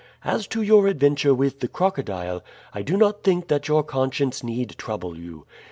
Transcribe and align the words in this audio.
As 0.25 0.47
to 0.47 0.63
your 0.63 0.87
adventure 0.87 1.31
with 1.31 1.59
the 1.59 1.67
crocodile, 1.67 2.43
I 2.73 2.81
do 2.81 2.97
not 2.97 3.21
think 3.23 3.49
that 3.49 3.67
your 3.67 3.83
conscience 3.83 4.43
need 4.43 4.71
trouble 4.79 5.15
you. 5.15 5.45